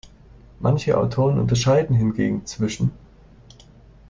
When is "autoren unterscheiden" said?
0.97-1.95